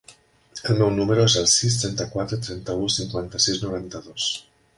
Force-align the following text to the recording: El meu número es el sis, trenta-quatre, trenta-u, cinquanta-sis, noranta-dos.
El 0.69 0.77
meu 0.77 0.87
número 0.95 1.25
es 1.31 1.35
el 1.41 1.45
sis, 1.55 1.75
trenta-quatre, 1.83 2.41
trenta-u, 2.49 2.89
cinquanta-sis, 2.97 3.61
noranta-dos. 3.69 4.33